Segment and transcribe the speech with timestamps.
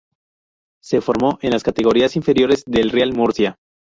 [0.81, 3.59] Se formó en las categorías inferiores del Real Murcia.